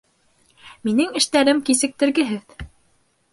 Минең 0.87 1.11
эштәрем 1.21 1.61
кисектергеһеҙ 1.69 2.57